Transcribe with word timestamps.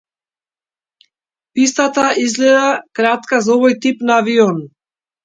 Пистата 1.53 2.05
изгледа 2.23 2.63
кратка 3.01 3.41
за 3.49 3.53
овој 3.59 3.77
тип 3.87 4.03
на 4.11 4.17
авион. 4.23 4.65